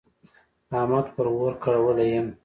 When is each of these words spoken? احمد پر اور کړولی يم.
احمد 0.77 1.05
پر 1.15 1.25
اور 1.39 1.53
کړولی 1.63 2.07
يم. 2.13 2.27